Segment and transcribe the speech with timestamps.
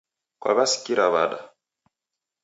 [0.41, 1.39] Kwaw'asikira wada?